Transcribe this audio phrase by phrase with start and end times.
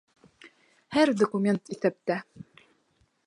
[0.95, 2.17] Һәр документ иҫәптә